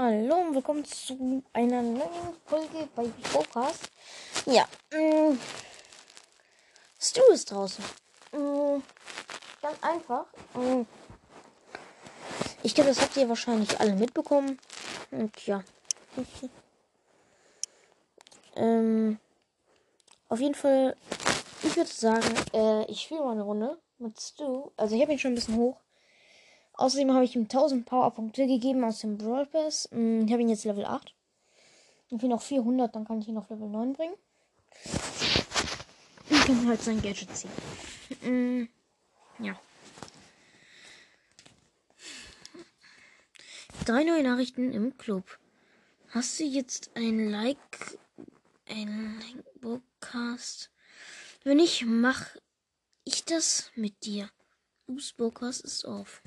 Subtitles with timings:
[0.00, 3.90] Hallo und willkommen zu einer neuen Folge bei Podcast.
[4.46, 5.36] Ja, mh,
[7.00, 7.84] Stu ist draußen.
[8.30, 8.80] Mh,
[9.60, 10.26] ganz einfach.
[10.54, 10.84] Mh,
[12.62, 14.60] ich glaube, das habt ihr wahrscheinlich alle mitbekommen.
[15.10, 15.64] Und ja.
[18.54, 19.18] ähm,
[20.28, 20.94] auf jeden Fall,
[21.64, 24.70] ich würde sagen, äh, ich spiele mal eine Runde mit Stu.
[24.76, 25.80] Also ich habe ihn schon ein bisschen hoch.
[26.78, 29.88] Außerdem habe ich ihm 1000 Powerpunkte gegeben aus dem Brawl Pass.
[29.90, 31.12] Hm, ich habe ihn jetzt Level 8.
[32.10, 34.14] Und wir noch 400, dann kann ich ihn auf Level 9 bringen.
[36.30, 37.50] Und kann halt sein Gadget ziehen.
[38.22, 38.68] Hm,
[39.40, 39.58] ja.
[43.84, 45.36] Drei neue Nachrichten im Club.
[46.10, 47.98] Hast du jetzt ein Like,
[48.68, 50.70] ein Like-Podcast?
[51.42, 52.24] Wenn nicht, mach
[53.02, 54.30] ich das mit dir.
[54.86, 56.22] Ups, Podcast ist auf.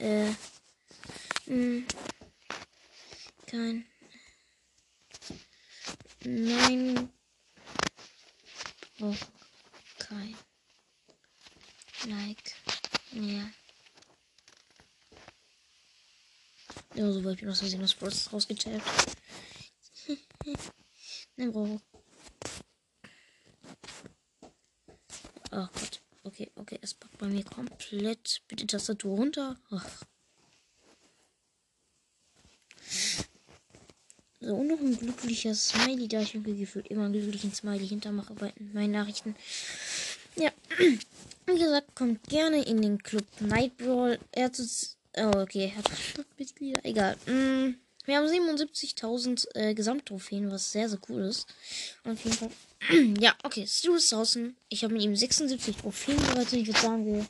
[0.00, 0.30] Äh.
[0.30, 0.36] Mh,
[1.46, 1.86] hm.
[3.46, 3.86] kein.
[6.24, 7.10] Nein.
[9.00, 9.14] Oh,
[9.98, 10.36] kein.
[12.06, 12.54] Like.
[13.12, 13.50] mehr.
[16.94, 19.16] Ja, so weit bin ich aus Versehen aus Bros rausgetappt.
[21.36, 21.80] Nein, Bro.
[25.50, 26.00] Ach Gott.
[26.24, 28.42] Okay, okay, es packt bei mir komplett.
[28.48, 29.56] Bitte Tastatur runter.
[29.70, 29.86] Ach.
[34.40, 38.52] So, noch ein glücklicher Smiley, da ich irgendwie gefühlt immer einen glücklichen Smiley hintermache bei
[38.74, 39.34] meinen Nachrichten.
[40.36, 40.50] Ja,
[41.46, 44.18] wie gesagt, kommt gerne in den Club Night Brawl.
[44.32, 44.60] Er hat.
[45.16, 45.90] Oh, okay, er hat
[46.36, 46.84] Mitglieder.
[46.84, 47.16] Egal.
[47.26, 51.46] Mm, wir haben 77.000 äh, Gesamttrophäen, was sehr, sehr cool ist.
[52.04, 52.50] auf jeden Fall
[53.20, 53.66] ja, okay.
[53.66, 54.56] Stu ist draußen.
[54.68, 56.52] Ich habe mit ihm 76 Trophäen bereits.
[56.52, 57.26] Ich würde sagen, wir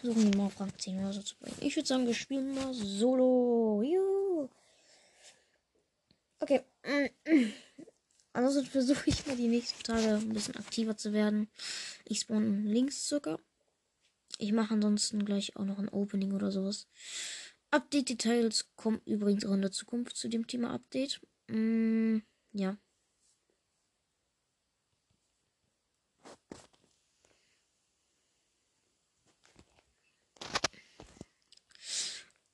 [0.00, 1.56] versuchen ihn mal auf Rang 10 oder so zu bringen.
[1.60, 3.82] Ich würde sagen, wir spielen mal solo.
[3.82, 4.48] Juhu.
[6.40, 6.62] Okay.
[8.32, 11.48] Ansonsten versuche ich mal die nächsten Tage ein bisschen aktiver zu werden.
[12.04, 13.38] Ich spawn links circa.
[14.38, 16.86] Ich mache ansonsten gleich auch noch ein Opening oder sowas.
[17.70, 21.20] Update-Details kommen übrigens auch in der Zukunft zu dem Thema Update.
[21.48, 22.18] Mm,
[22.52, 22.76] ja.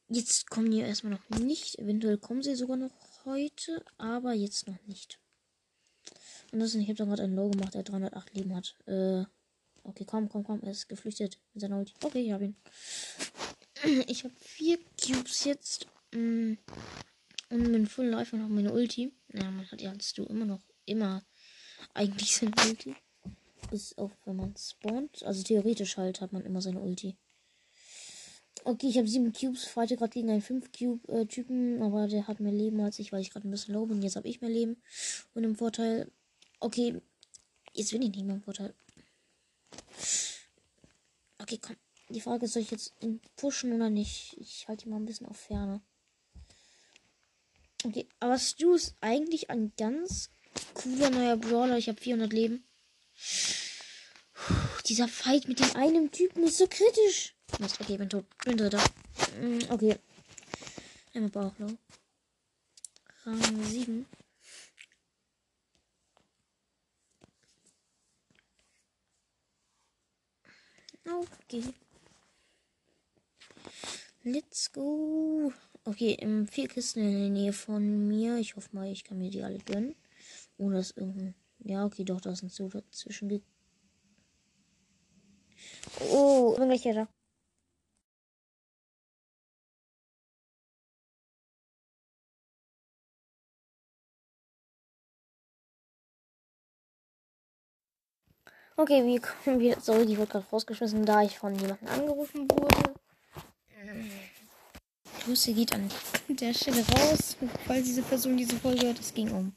[0.08, 1.78] Jetzt kommen die erstmal noch nicht.
[1.78, 2.92] Eventuell kommen sie sogar noch
[3.24, 5.18] heute, aber jetzt noch nicht.
[6.52, 8.76] Und das ist, ich habe da gerade ein Low gemacht, der 308 Leben hat.
[8.86, 9.24] Äh,
[9.84, 10.60] okay, komm, komm, komm.
[10.62, 11.94] Er ist geflüchtet mit seiner Ulti.
[12.02, 12.56] Okay, ich habe ihn.
[14.06, 15.86] Ich habe vier Cubes jetzt.
[16.12, 16.54] Mm,
[17.50, 19.12] und bin Full Life und habe meine Ulti.
[19.32, 21.22] Ja, man hat ja als du immer noch, immer
[21.94, 22.94] eigentlich seine Ulti.
[23.70, 25.22] Bis auf, wenn man spawnt.
[25.22, 27.16] Also theoretisch halt hat man immer seine Ulti.
[28.64, 32.28] Okay, ich habe sieben Cubes, fighte gerade gegen einen 5 Cube äh, Typen, aber der
[32.28, 34.02] hat mehr Leben als ich, weil ich gerade ein bisschen low bin.
[34.02, 34.76] Jetzt habe ich mehr Leben
[35.34, 36.10] und im Vorteil.
[36.60, 37.00] Okay,
[37.72, 38.72] jetzt bin ich nicht mehr im Vorteil.
[41.38, 41.76] Okay, komm.
[42.12, 44.36] Die Frage ist, soll ich jetzt ihn pushen oder nicht?
[44.38, 45.80] Ich halte ihn mal ein bisschen auf Ferne.
[47.84, 50.30] Okay, aber Stu ist eigentlich ein ganz
[50.74, 51.78] cooler neuer Brawler.
[51.78, 52.64] Ich habe 400 Leben.
[54.34, 54.54] Puh,
[54.86, 57.34] dieser Fight mit dem einen Typen ist so kritisch.
[57.58, 58.26] Mist, okay, bin tot.
[58.44, 58.84] Bin dritter.
[59.40, 59.96] Mm, okay.
[61.14, 61.78] Einmal Bauchlow.
[63.24, 64.06] Rang 7.
[71.04, 71.64] Okay.
[74.24, 75.52] Let's go.
[75.84, 78.36] Okay, im vier Kisten in der Nähe von mir.
[78.38, 79.96] Ich hoffe mal, ich kann mir die alle gönnen.
[80.58, 81.34] Ohne dass irgendein.
[81.64, 83.42] Ja, okay, doch, da ist ein Zug dazwischen.
[86.10, 87.08] Oh, irgendwelche da.
[98.76, 99.80] Okay, wie kommen wir.
[99.80, 103.01] Sorry, die wurde gerade rausgeschmissen, da ich von jemandem angerufen wurde.
[105.24, 105.88] Grüße geht an
[106.28, 107.36] der Stelle raus,
[107.66, 108.98] falls diese Person diese Folge hört.
[108.98, 109.54] Es ging um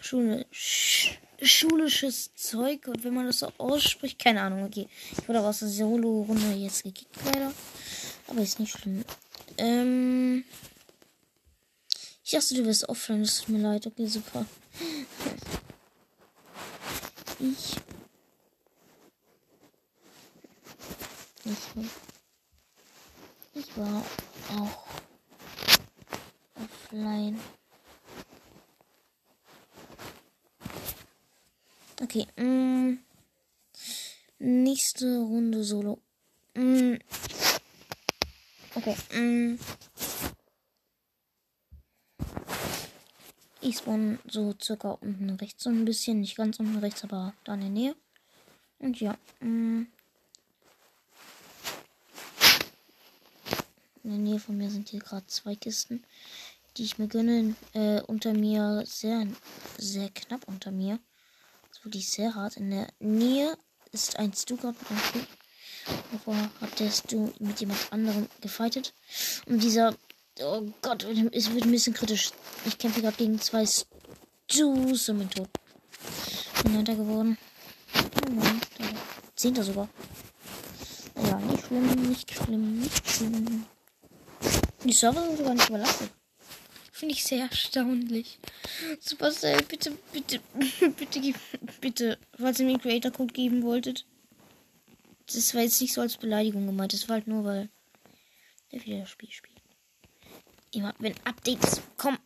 [0.00, 4.88] Schule, sch, schulisches Zeug und wenn man das so ausspricht, keine Ahnung, okay.
[5.12, 7.52] Ich wurde aus der Solo-Runde jetzt gekickt, leider.
[8.26, 9.04] Aber ist nicht schlimm.
[9.58, 10.44] Ähm.
[12.24, 13.86] Ich dachte, du wirst offline, es tut mir leid.
[13.86, 14.46] Okay, super.
[17.40, 17.76] Ich.
[21.44, 22.09] Ich,
[23.60, 24.02] ich war
[24.56, 24.86] auch
[26.56, 27.38] offline.
[32.02, 32.96] Okay, mh.
[34.38, 36.00] Nächste Runde Solo.
[36.54, 37.00] Mh.
[38.76, 39.58] Okay, mh.
[43.60, 47.52] Ich spawn so circa unten rechts, so ein bisschen, nicht ganz unten rechts, aber da
[47.54, 47.96] in der Nähe.
[48.78, 49.84] Und ja, mh.
[54.10, 56.02] In der Nähe von mir sind hier gerade zwei Kisten,
[56.76, 57.54] die ich mir gönne.
[57.74, 59.24] Äh, unter mir, sehr,
[59.78, 60.98] sehr knapp unter mir.
[61.68, 62.56] Das wirklich sehr hart.
[62.56, 63.56] In der Nähe
[63.92, 64.76] ist ein Stu gerade.
[66.10, 68.94] Davor hat der Stu mit jemand anderem gefightet.
[69.46, 69.94] Und dieser
[70.42, 72.32] Oh Gott, es wird ein bisschen kritisch.
[72.66, 75.50] Ich kämpfe gerade gegen zwei Stus und bin tot.
[76.64, 77.38] Bin Neunter geworden.
[79.36, 79.88] Zehnter sogar.
[81.14, 83.66] Naja, nicht schlimm, nicht schlimm, nicht schlimm.
[84.84, 86.10] Die Server sind sogar nicht überlastet.
[86.92, 88.38] Finde ich sehr erstaunlich.
[89.00, 90.40] Supercell, bitte, bitte,
[90.98, 91.34] bitte, bitte,
[91.80, 94.06] bitte, falls ihr mir einen Creator-Code geben wolltet.
[95.32, 96.92] Das war jetzt nicht so als Beleidigung gemeint.
[96.92, 97.70] Das war halt nur, weil
[98.72, 99.60] der wieder das Spiel spielt
[100.72, 102.18] immer, wenn Updates kommen,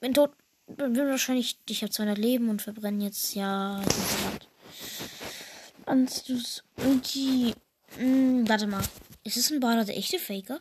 [0.00, 0.32] wenn tot,
[0.66, 3.82] bin wahrscheinlich, ich habe 200 Leben und verbrenne jetzt ja.
[5.86, 7.54] Anstus Ulti.
[7.98, 8.82] Hm, warte mal.
[9.24, 10.60] Ist es ein Bader der echte Faker?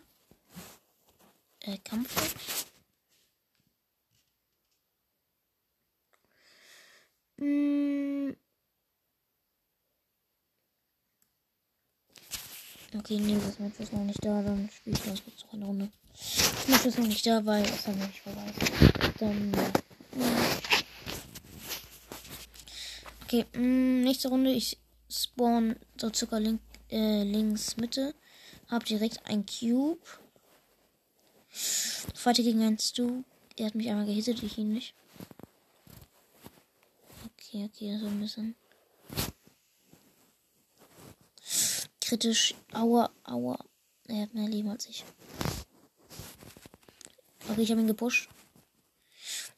[1.63, 2.65] Äh, Kampf?
[7.39, 8.35] Hm.
[12.95, 15.65] Okay, nee, das Match ist noch nicht da, dann spiele ich ganz kurz noch eine
[15.65, 15.89] Runde.
[16.15, 19.21] Ich mache das noch nicht da, weil es dann nicht vorbei ist.
[19.21, 19.71] Dann, ja.
[23.23, 24.51] Okay, mh, mm, nächste Runde.
[24.51, 24.77] Ich
[25.09, 26.59] spawn so circa link,
[26.91, 28.13] äh, links Mitte.
[28.69, 30.01] Hab direkt ein Cube.
[31.53, 33.23] Fighte gegen einen Stu.
[33.55, 34.95] Er hat mich einmal gehittet, ich ihn nicht.
[37.25, 38.55] Okay, okay, so ein bisschen.
[42.01, 42.55] Kritisch.
[42.73, 43.57] Aua, aua.
[44.07, 45.05] Er hat mehr Leben als ich.
[47.49, 48.29] Okay, ich habe ihn gepusht.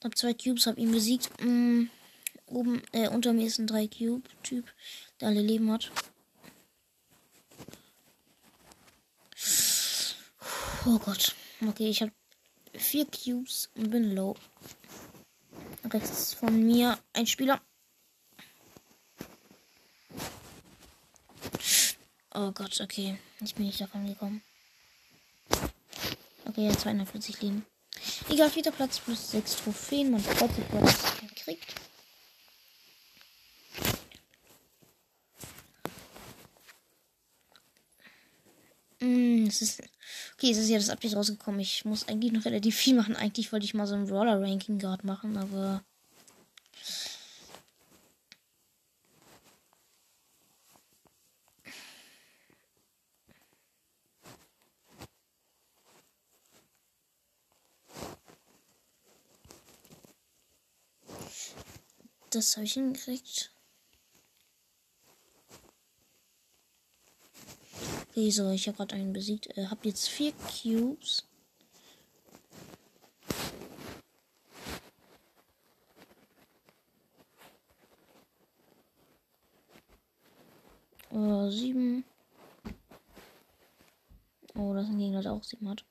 [0.03, 1.29] Hab zwei Cubes, hab ihn besiegt.
[1.41, 1.85] Mm,
[2.47, 4.71] oben, äh, unter mir ist ein 3 Cube Typ,
[5.19, 5.91] der alle Leben hat.
[10.85, 11.35] Oh Gott.
[11.61, 12.11] Okay, ich habe
[12.73, 14.35] vier Cubes und bin low.
[15.85, 17.61] Rechts von mir ein Spieler.
[22.33, 23.17] Oh Gott, okay.
[23.41, 24.41] Ich bin nicht davon gekommen.
[26.45, 27.65] Okay, 240 Leben.
[28.29, 30.11] Egal, vierter Platz plus 6 Trophäen.
[30.11, 31.75] Man freut sich, was kriegt.
[38.99, 39.83] Mm, es ist.
[40.37, 41.61] Okay, es ist ja das Update rausgekommen.
[41.61, 43.15] Ich muss eigentlich noch relativ viel machen.
[43.15, 45.83] Eigentlich wollte ich mal so ein Roller-Ranking gerade machen, aber.
[62.35, 63.54] das habe ich hingekriegt.
[68.17, 69.57] Okay, so, ich habe gerade einen besiegt.
[69.57, 71.25] Äh, hab jetzt vier Cubes.
[81.11, 82.05] Äh, sieben.
[84.55, 85.83] Oh, das ist ein Gegner, der auch sieben hat.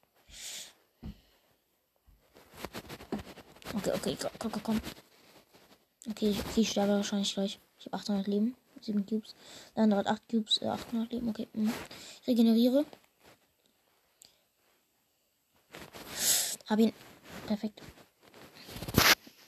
[3.75, 4.81] Okay, okay, komm, komm, komm.
[6.09, 7.59] Okay, ich, okay, ich sterbe wahrscheinlich gleich.
[7.78, 8.57] Ich habe 800 Leben.
[8.85, 9.35] 7 Cubes.
[9.76, 11.29] Der andere hat 8 Cubes, äh, 800 Leben.
[11.29, 11.49] Okay.
[11.53, 11.73] Mhm.
[12.23, 12.85] Ich regeneriere.
[16.67, 16.93] Hab ihn.
[17.47, 17.83] Perfekt.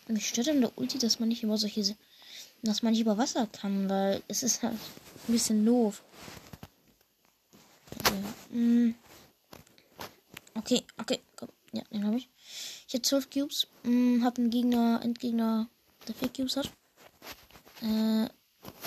[0.09, 1.97] Mich stört an der Ulti, dass man nicht über solche.
[2.63, 6.03] dass man nicht über Wasser kann, weil es ist halt ein bisschen doof.
[8.05, 8.17] Also,
[8.51, 8.95] mh.
[10.55, 11.49] Okay, okay, komm.
[11.73, 12.29] Ja, den habe ich.
[12.89, 13.67] Ich habe 12 Cubes.
[13.83, 15.69] Mh, hab einen Gegner, Endgegner
[16.07, 16.71] der vier Cubes hat.
[17.83, 18.29] Äh,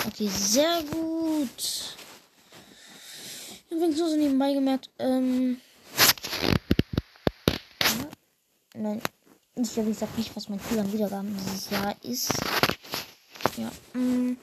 [0.10, 1.96] okay, sehr gut.
[3.70, 5.62] Übrigens nur so nebenbei gemerkt, ähm.
[8.74, 9.02] Nein,
[9.56, 12.32] ich habe gesagt nicht, was mein Ziel an Wiedergaben dieses Jahr ist.
[13.58, 14.38] Ja, ähm.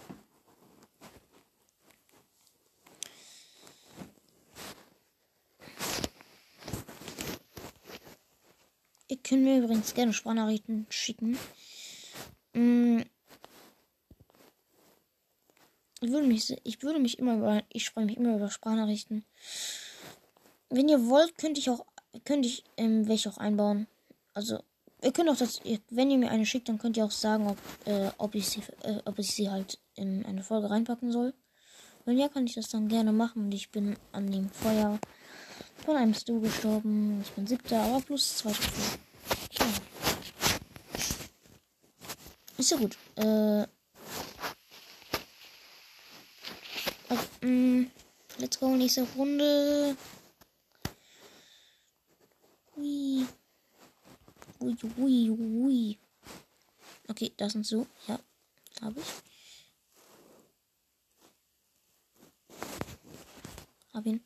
[9.08, 11.38] Ihr könnt mir übrigens gerne Sprachnachrichten schicken.
[12.52, 13.02] Mm.
[16.00, 19.24] Ich würde mich, ich würde mich immer über, ich spreche mich immer über Sprachnachrichten.
[20.68, 21.86] Wenn ihr wollt, könnte ich auch,
[22.24, 23.86] könnte ich ähm, welche auch einbauen.
[24.34, 24.62] Also,
[25.02, 25.60] ihr könnt auch das,
[25.90, 28.60] wenn ihr mir eine schickt, dann könnt ihr auch sagen, ob, äh, ob ich sie,
[28.82, 31.32] äh, ob ich sie halt in eine Folge reinpacken soll.
[32.04, 33.46] Wenn ja, kann ich das dann gerne machen.
[33.46, 34.98] Und ich bin an dem Feuer
[35.84, 37.20] von einem Stu gestorben.
[37.22, 39.00] Ich bin siebter, aber plus zwei Trophäen.
[39.52, 39.66] Ja.
[42.58, 42.96] Nicht so gut.
[43.16, 43.66] Äh.
[47.08, 47.90] Okay, mm,
[48.38, 49.96] let's go, nächste Runde.
[52.76, 53.26] Ui.
[54.60, 55.98] Ui, ui, ui.
[57.08, 57.86] Okay, das sind so.
[58.08, 58.18] Ja,
[58.82, 59.06] habe ich.
[63.94, 64.20] Hab ihn.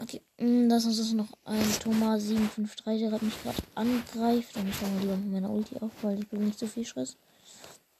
[0.00, 4.56] Okay, mm, das ist noch ein Thomas 753, der mich gerade angreift.
[4.56, 7.16] Und ich fange lieber mit meiner Ulti auf, weil ich will nicht so viel Stress.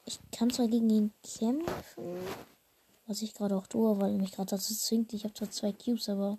[0.07, 2.19] Ich kann zwar gegen ihn kämpfen,
[3.07, 5.13] was ich gerade auch tue, weil mich gerade dazu zwingt.
[5.13, 6.39] Ich habe zwar zwei Cubes, aber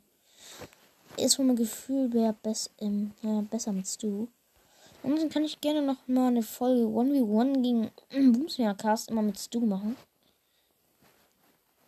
[1.17, 4.27] ist von meinem Gefühl wäre bess, ähm, ja, besser mit Stu.
[5.03, 7.91] Und dann kann ich gerne noch mal eine Folge 1v1 gegen
[8.33, 9.95] Boomsmeer Cast immer mit Stu machen.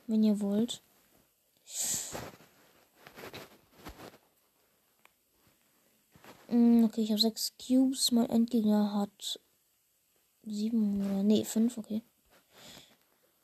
[0.06, 0.82] Wenn ihr wollt.
[6.50, 8.12] Mm, okay, ich habe sechs Cubes.
[8.12, 9.40] Mein Endgegner hat
[10.46, 12.02] sieben oder nee, fünf, okay.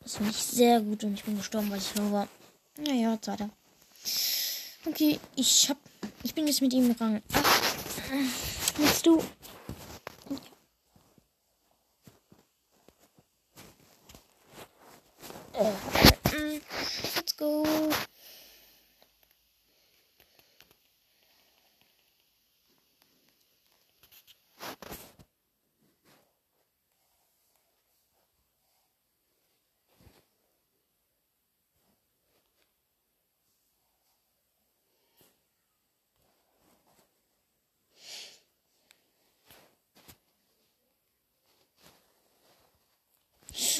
[0.04, 2.28] Das finde ich sehr gut und ich bin gestorben, weil ich low war.
[2.78, 3.50] Naja, zweiter.
[4.86, 5.78] Okay, ich hab.
[6.24, 7.22] Ich bin jetzt mit ihm gegangen.
[7.32, 7.62] Ach,
[8.78, 9.24] willst du?
[15.54, 16.60] Äh,
[17.16, 17.66] let's go.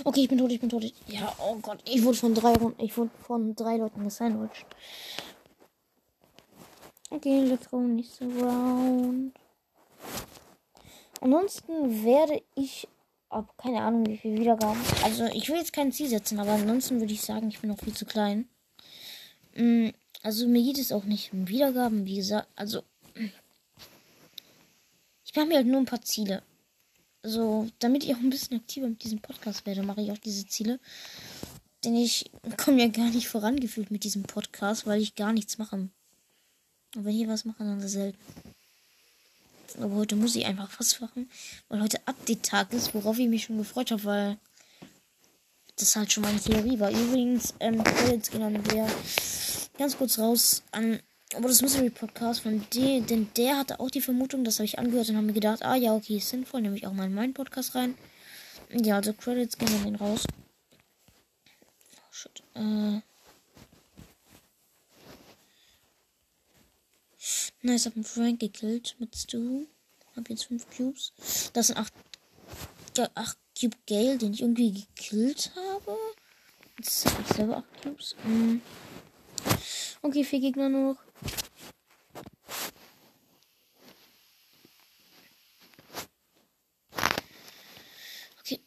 [0.06, 0.84] Okay, ich bin tot, ich bin tot.
[1.08, 4.66] Ja, oh Gott, ich wurde von drei ich wurde von drei Leuten gesandwiched.
[7.10, 9.34] Okay, let's go, nächste Round.
[11.22, 12.88] Ansonsten werde ich
[13.30, 14.82] ab keine Ahnung wie viel Wiedergaben.
[15.04, 17.80] Also ich will jetzt kein Ziel setzen, aber ansonsten würde ich sagen, ich bin noch
[17.80, 18.50] viel zu klein.
[19.56, 19.90] Mm,
[20.22, 22.50] also mir geht es auch nicht um Wiedergaben, wie gesagt.
[22.58, 22.84] Also
[25.24, 26.44] ich mache mir halt nur ein paar Ziele
[27.24, 30.46] so, damit ich auch ein bisschen aktiver mit diesem Podcast werde, mache ich auch diese
[30.46, 30.80] Ziele.
[31.84, 35.76] Denn ich komme ja gar nicht vorangefühlt mit diesem Podcast, weil ich gar nichts mache.
[35.76, 35.92] Und
[36.94, 38.20] wenn ich was mache, dann selten.
[39.80, 41.30] Aber heute muss ich einfach was machen,
[41.68, 44.38] weil heute Update-Tag ist, worauf ich mich schon gefreut habe, weil
[45.78, 46.92] das halt schon meine Theorie war.
[46.92, 48.88] Übrigens, ähm, jetzt gehen wir
[49.78, 51.00] ganz kurz raus an
[51.36, 54.80] aber das Mystery Podcast von dem, denn der hatte auch die Vermutung, das habe ich
[54.80, 57.14] angehört und habe mir gedacht, ah ja, okay, ist sinnvoll, nehme ich auch mal in
[57.14, 57.98] meinen Podcast rein.
[58.72, 60.26] Ja, also Credits gehen dann den raus.
[61.98, 62.44] Oh shit.
[62.56, 63.02] Äh.
[67.62, 69.66] Nice, hab einen Frank gekillt mit Stu.
[70.16, 71.14] Hab jetzt 5 Cubes.
[71.54, 71.94] Das sind 8
[73.16, 75.98] 8 Cube Gale, den ich irgendwie gekillt habe.
[76.78, 78.16] Jetzt habe ich selber 8 Cubes.
[78.24, 78.62] Mhm.
[80.06, 80.98] Okay, vier Gegner noch.
[88.40, 88.60] Okay.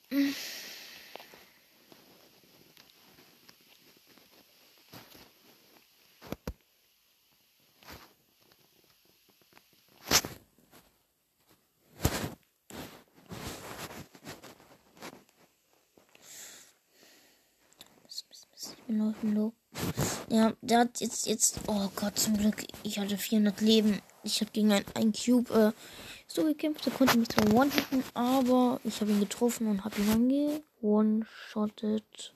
[18.89, 19.55] Im Lob.
[20.29, 24.01] Ja, der hat jetzt, jetzt, oh Gott, zum Glück, ich hatte 400 Leben.
[24.25, 25.73] Ich habe gegen einen, Cube äh,
[26.27, 30.09] so gekämpft, der konnte mich zwar one-hitten, aber ich habe ihn getroffen und habe ihn
[30.09, 32.35] dann one-shotted.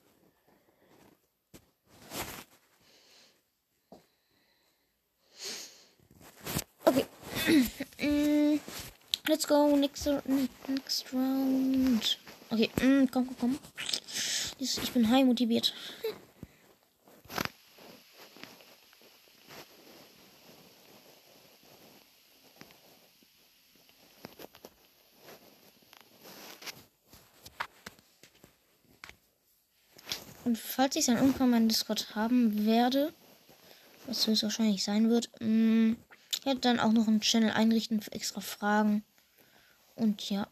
[6.84, 7.06] Okay.
[9.28, 10.08] Let's go, next,
[10.68, 12.18] next round.
[12.50, 13.58] Okay, mm, komm, komm, komm.
[14.58, 15.74] Ich bin high motiviert.
[30.50, 33.12] Und falls ich dann irgendwann meinen Discord haben werde,
[34.08, 35.96] was höchstwahrscheinlich sein wird, mh, mm,
[36.34, 39.04] ich werde dann auch noch einen Channel einrichten für extra Fragen.
[39.94, 40.48] Und ja.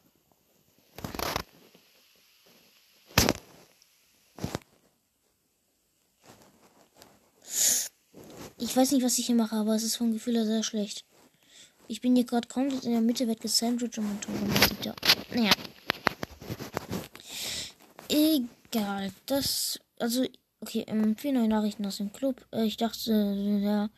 [8.58, 11.04] Ich weiß nicht, was ich hier mache, aber es ist vom Gefühl her sehr schlecht.
[11.88, 14.34] Ich bin hier gerade komplett in der Mitte, werde gesandwiched und mein Tor
[14.68, 14.94] sieht da.
[15.34, 15.50] Naja.
[18.08, 19.10] Egal.
[19.26, 20.24] Das also,
[20.60, 22.46] okay, ähm, vier neue Nachrichten aus dem Club.
[22.52, 23.90] Äh, ich dachte, äh, ja,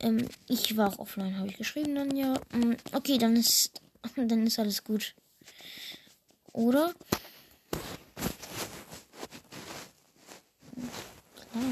[0.00, 2.34] ähm, ich war auch offline, habe ich geschrieben dann ja.
[2.52, 3.80] Ähm, okay, dann ist,
[4.16, 5.14] dann ist alles gut.
[6.52, 6.94] Oder?
[11.50, 11.64] Klar.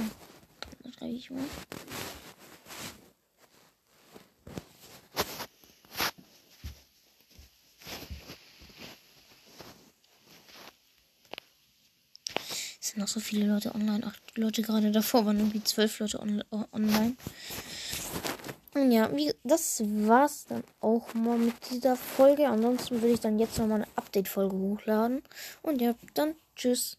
[0.82, 1.44] Das schreibe ich mal.
[12.92, 14.06] Sind noch so viele Leute online.
[14.06, 17.16] Acht Leute gerade davor waren irgendwie zwölf Leute on online.
[18.74, 22.48] Und ja, wie, das war's dann auch mal mit dieser Folge.
[22.48, 25.22] Ansonsten würde ich dann jetzt noch mal eine Update-Folge hochladen.
[25.62, 26.98] Und ja, dann tschüss.